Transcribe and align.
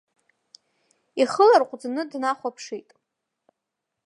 Ихы 1.21 1.43
ларҟәӡаны 1.51 2.03
днахәаԥшит. 2.11 2.89